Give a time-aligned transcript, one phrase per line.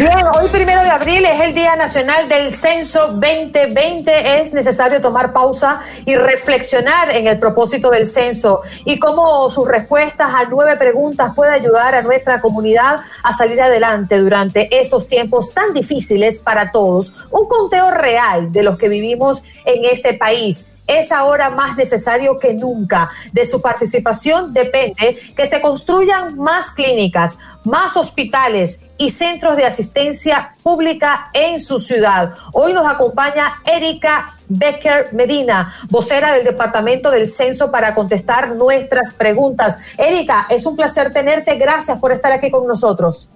[0.00, 4.40] Hoy primero de abril es el Día Nacional del Censo 2020.
[4.40, 10.32] Es necesario tomar pausa y reflexionar en el propósito del censo y cómo sus respuestas
[10.32, 15.74] a nueve preguntas puede ayudar a nuestra comunidad a salir adelante durante estos tiempos tan
[15.74, 17.12] difíciles para todos.
[17.32, 22.54] Un conteo real de los que vivimos en este país es ahora más necesario que
[22.54, 23.10] nunca.
[23.32, 30.56] De su participación depende que se construyan más clínicas, más hospitales y centros de asistencia
[30.62, 32.32] pública en su ciudad.
[32.52, 39.78] Hoy nos acompaña Erika Becker Medina, vocera del Departamento del Censo, para contestar nuestras preguntas.
[39.98, 41.56] Erika, es un placer tenerte.
[41.56, 43.30] Gracias por estar aquí con nosotros.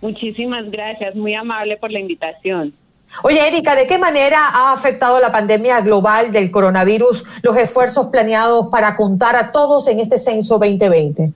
[0.00, 2.74] Muchísimas gracias, muy amable por la invitación.
[3.22, 8.68] Oye, Erika, ¿de qué manera ha afectado la pandemia global del coronavirus los esfuerzos planeados
[8.70, 11.32] para contar a todos en este censo 2020?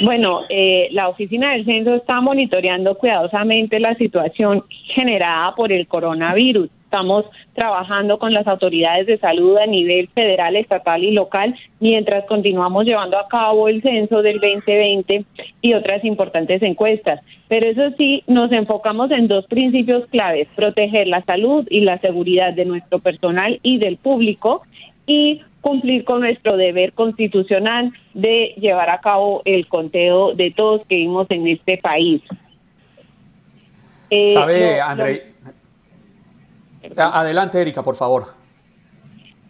[0.00, 6.70] Bueno, eh, la Oficina del Censo está monitoreando cuidadosamente la situación generada por el coronavirus.
[6.92, 12.84] Estamos trabajando con las autoridades de salud a nivel federal, estatal y local mientras continuamos
[12.84, 15.24] llevando a cabo el censo del 2020
[15.62, 17.20] y otras importantes encuestas.
[17.48, 22.52] Pero eso sí, nos enfocamos en dos principios claves, proteger la salud y la seguridad
[22.52, 24.60] de nuestro personal y del público
[25.06, 30.96] y cumplir con nuestro deber constitucional de llevar a cabo el conteo de todos que
[30.96, 32.20] vivimos en este país.
[34.10, 35.31] Eh, ¿Sabe, lo, André?
[36.94, 37.02] Lo...
[37.02, 38.26] Adelante, Erika, por favor.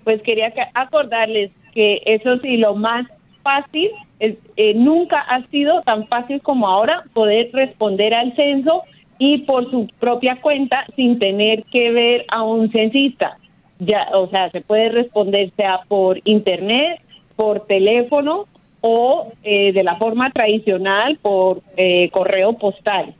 [0.05, 3.07] Pues quería acordarles que eso sí, lo más
[3.43, 8.83] fácil, es, eh, nunca ha sido tan fácil como ahora poder responder al censo
[9.19, 13.39] y por su propia cuenta sin tener que ver a un censista
[13.85, 17.01] ya, o sea, se puede responder sea por internet,
[17.37, 18.47] por teléfono
[18.81, 23.15] o eh, de la forma tradicional por eh, correo postal.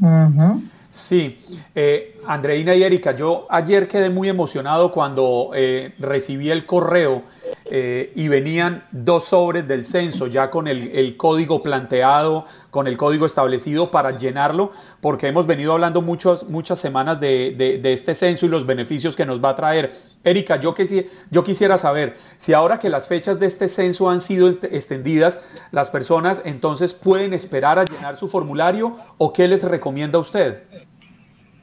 [0.00, 0.62] Uh -huh.
[0.90, 1.38] Sí,
[1.74, 7.24] eh, Andreina y Erika, yo ayer quedé muy emocionado cuando eh, recibí el correo
[7.66, 13.26] eh, y venían dos sobres del censo ya con el, código planteado, con el código
[13.26, 14.72] establecido para llenarlo,
[15.02, 19.44] porque hemos venido hablando muchos, muchas semanas de, este censo y los beneficios que nos
[19.44, 19.92] va a traer.
[20.24, 24.20] Erika, yo, quisi, yo quisiera saber si ahora que las fechas de este censo han
[24.20, 30.18] sido extendidas, las personas entonces pueden esperar a llenar su formulario o qué les recomienda
[30.18, 30.62] usted.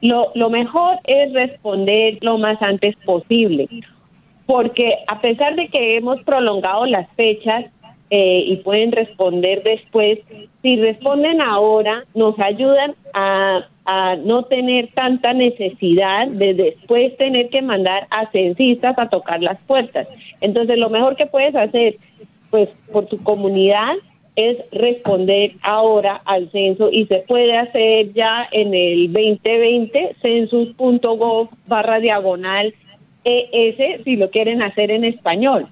[0.00, 3.68] Lo, lo mejor es responder lo más antes posible
[4.46, 7.64] porque a pesar de que hemos prolongado las fechas
[8.10, 10.20] eh, y pueden responder después,
[10.62, 17.62] si responden ahora, nos ayudan a, a, no tener tanta necesidad de después tener que
[17.62, 20.06] mandar a censistas a tocar las puertas.
[20.40, 21.96] Entonces, lo mejor que puedes hacer,
[22.50, 23.94] pues, por tu comunidad
[24.36, 32.00] es responder ahora al censo y se puede hacer ya en el 2020 census.gov barra
[32.00, 32.74] diagonal
[33.24, 35.68] ES si lo quieren hacer en español.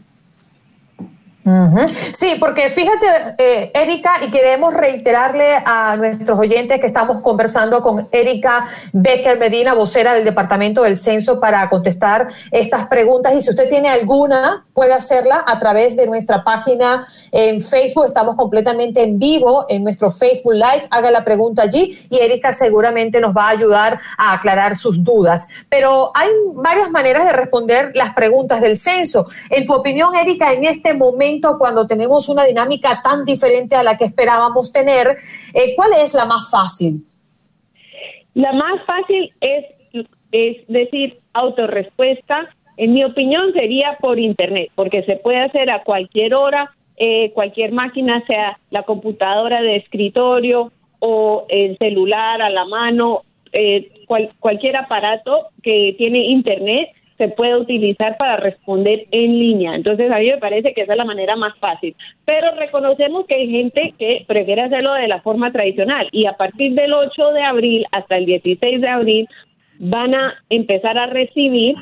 [2.17, 3.07] Sí, porque fíjate,
[3.37, 9.75] eh, Erika, y queremos reiterarle a nuestros oyentes que estamos conversando con Erika Becker Medina,
[9.75, 13.35] vocera del Departamento del Censo, para contestar estas preguntas.
[13.35, 18.07] Y si usted tiene alguna, puede hacerla a través de nuestra página en Facebook.
[18.07, 20.87] Estamos completamente en vivo en nuestro Facebook Live.
[20.91, 25.47] Haga la pregunta allí y Erika seguramente nos va a ayudar a aclarar sus dudas.
[25.69, 29.27] Pero hay varias maneras de responder las preguntas del censo.
[29.51, 33.97] En tu opinión, Erika, en este momento, cuando tenemos una dinámica tan diferente a la
[33.97, 35.17] que esperábamos tener,
[35.53, 37.05] eh, ¿cuál es la más fácil?
[38.35, 39.65] La más fácil es,
[40.33, 42.49] es decir, autorrespuesta.
[42.77, 47.73] En mi opinión sería por Internet, porque se puede hacer a cualquier hora, eh, cualquier
[47.73, 53.23] máquina, sea la computadora de escritorio o el celular a la mano,
[53.53, 53.91] eh,
[54.41, 59.75] cualquier aparato que tiene Internet se puede utilizar para responder en línea.
[59.75, 61.95] Entonces, a mí me parece que esa es la manera más fácil.
[62.25, 66.75] Pero reconocemos que hay gente que prefiere hacerlo de la forma tradicional y a partir
[66.75, 69.29] del 8 de abril hasta el 16 de abril
[69.79, 71.77] van a empezar a recibir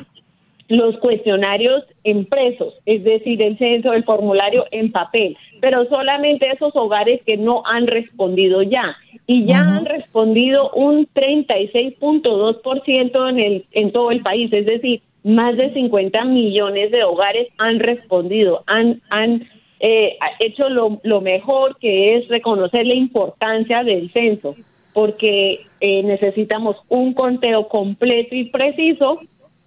[0.69, 7.21] los cuestionarios impresos, es decir, el censo, el formulario en papel, pero solamente esos hogares
[7.25, 8.97] que no han respondido ya.
[9.25, 15.55] Y ya han respondido un 36.2% en, el, en todo el país, es decir, más
[15.57, 19.47] de 50 millones de hogares han respondido, han, han
[19.79, 24.55] eh, hecho lo, lo, mejor que es reconocer la importancia del censo,
[24.93, 29.19] porque eh, necesitamos un conteo completo y preciso,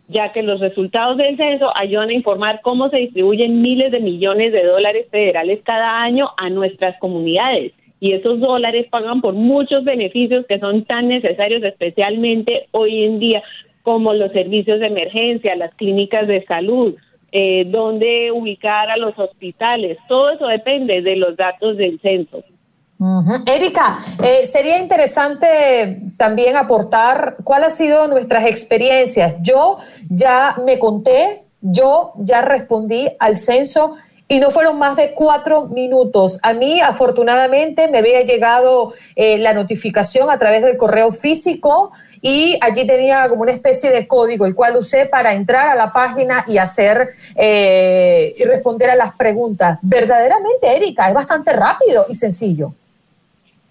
[0.08, 4.52] ya que los resultados del censo ayudan a informar cómo se distribuyen miles de millones
[4.52, 7.73] de dólares federales cada año a nuestras comunidades.
[7.99, 13.43] Y esos dólares pagan por muchos beneficios que son tan necesarios, especialmente hoy en día,
[13.87, 16.97] como los servicios de emergencia, las clínicas de salud,
[17.31, 19.97] eh, dónde ubicar a los hospitales.
[20.09, 22.43] Todo eso depende de los datos del censo.
[23.47, 29.37] Erika, eh, sería interesante también aportar cuál ha sido nuestras experiencias.
[29.41, 29.79] Yo
[30.11, 33.94] ya me conté, yo ya respondí al censo
[34.27, 36.41] y no fueron más de cuatro minutos.
[36.43, 42.58] A mí, afortunadamente, me había llegado eh, la notificación a través del correo físico y
[42.60, 46.44] allí tenía como una especie de código, el cual usé para entrar a la página
[46.46, 49.78] y hacer eh, y responder a las preguntas.
[49.82, 52.72] Verdaderamente, Erika, es bastante rápido y sencillo.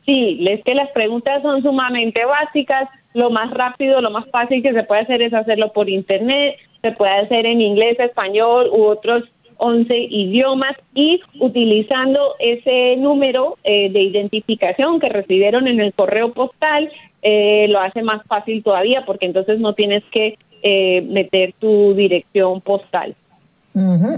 [0.06, 2.90] Sí, es que las preguntas son sumamente básicas.
[3.14, 6.58] Lo más rápido, lo más fácil que se puede hacer es hacerlo por internet.
[6.82, 9.24] Se puede hacer en inglés, español u otros
[9.58, 16.92] 11 idiomas y utilizando ese número eh, de identificación que recibieron en el correo postal,
[17.28, 22.62] eh, lo hace más fácil todavía porque entonces no tienes que eh, meter tu dirección
[22.62, 23.16] postal.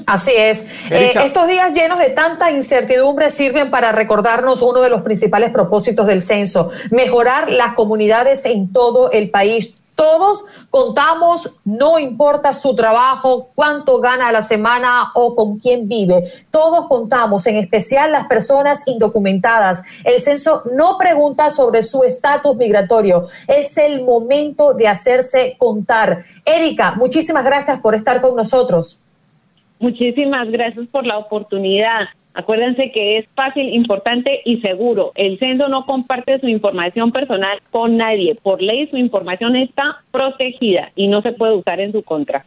[0.05, 0.67] Así es.
[0.91, 6.21] estos días llenos de tanta incertidumbre sirven para recordarnos uno de los principales propósitos del
[6.21, 9.76] censo, mejorar las comunidades en todo el país.
[9.97, 16.31] Todos contamos, no importa su trabajo, cuánto gana a la semana o con quién vive.
[16.51, 19.81] Todos contamos, en especial las personas indocumentadas.
[20.03, 23.25] El censo no pregunta sobre su estatus migratorio.
[23.47, 26.23] Es el momento de hacerse contar.
[26.45, 29.01] Erika, muchísimas gracias por estar con nosotros.
[29.79, 32.01] Muchísimas gracias por la oportunidad.
[32.37, 35.11] Acuérdense que es fácil, importante y seguro.
[35.15, 38.35] El censo no comparte su información personal con nadie.
[38.35, 42.45] Por ley su información está protegida y no se puede usar en su contra.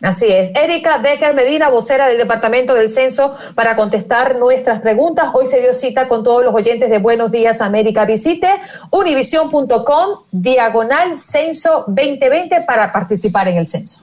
[0.00, 0.52] Así es.
[0.54, 5.30] Erika Becker Medina, vocera del Departamento del Censo, para contestar nuestras preguntas.
[5.34, 8.04] Hoy se dio cita con todos los oyentes de Buenos Días América.
[8.04, 8.48] Visite
[8.92, 14.02] univision.com diagonal censo 2020 para participar en el censo.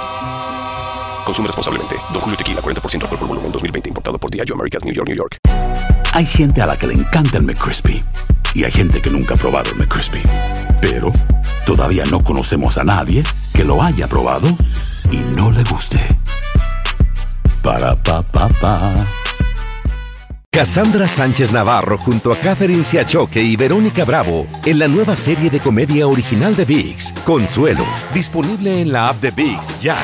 [1.25, 1.95] Consume responsablemente.
[2.11, 3.89] Don Julio Tequila, 40% alcohol por volumen, 2020.
[3.89, 5.37] Importado por Diageo Americas, New York, New York.
[6.13, 8.03] Hay gente a la que le encanta el McCrispy.
[8.53, 10.21] Y hay gente que nunca ha probado el McCrispy.
[10.81, 11.11] Pero
[11.65, 13.23] todavía no conocemos a nadie
[13.53, 14.47] que lo haya probado
[15.09, 15.99] y no le guste.
[17.63, 19.07] Para, pa, pa, pa.
[20.53, 25.61] Cassandra Sánchez Navarro junto a Catherine Siachoque y Verónica Bravo en la nueva serie de
[25.61, 29.95] comedia original de VIX, Consuelo, disponible en la app de VIX ya.